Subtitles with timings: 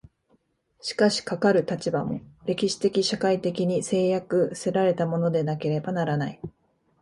[0.81, 6.39] しかしかかる立場も、歴史的社会的に制約せられたものでなければならない。